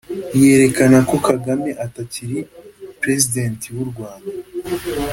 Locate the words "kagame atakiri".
1.27-2.37